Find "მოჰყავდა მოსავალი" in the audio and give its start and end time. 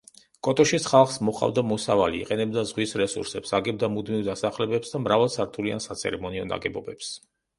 1.27-2.21